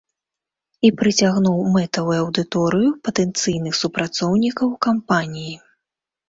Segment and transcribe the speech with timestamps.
[0.87, 5.55] І прыцягнуў мэтавую аўдыторыю патэнцыйных супрацоўнікаў кампаніі.